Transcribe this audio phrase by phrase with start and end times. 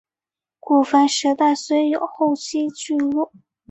[0.59, 3.31] 古坟时代虽有后期聚落。